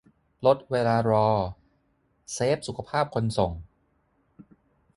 [0.45, 1.27] -ลดเวลารอ
[2.33, 3.51] เซฟสุขภาพคนส่ง